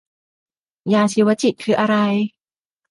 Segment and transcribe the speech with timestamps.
[0.93, 1.95] ยาชีวจิตคืออะไร